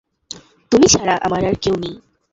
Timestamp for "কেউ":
1.63-1.75